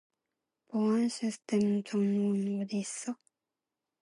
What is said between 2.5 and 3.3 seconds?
어디 있어?